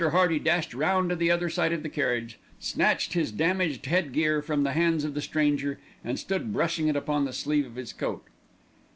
Hearty 0.03 0.39
dashed 0.39 0.73
round 0.73 1.11
to 1.11 1.15
the 1.15 1.29
other 1.29 1.47
side 1.47 1.71
of 1.71 1.83
the 1.83 1.87
carriage, 1.87 2.39
snatched 2.59 3.13
his 3.13 3.31
damaged 3.31 3.85
headgear 3.85 4.41
from 4.41 4.63
the 4.63 4.71
hands 4.71 5.03
of 5.03 5.13
the 5.13 5.21
stranger, 5.21 5.79
and 6.03 6.17
stood 6.17 6.51
brushing 6.51 6.87
it 6.87 6.95
upon 6.95 7.25
the 7.25 7.33
sleeve 7.33 7.67
of 7.67 7.75
his 7.75 7.93
coat. 7.93 8.23